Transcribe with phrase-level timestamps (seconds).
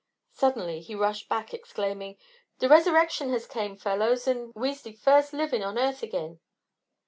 [0.31, 2.17] Suddenly he rushed back, exclaiming:
[2.57, 6.39] "De Resurrection has came, fellows, an' wese de first livin' on earth agin."